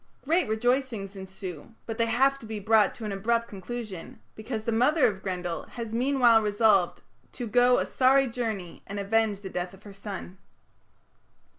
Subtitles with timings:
[0.25, 4.71] Great rejoicings ensue, but they have to be brought to an abrupt conclusion, because the
[4.71, 9.75] mother of Grendel has meanwhile resolved "to go a sorry journey and avenge the death
[9.75, 10.39] of her son".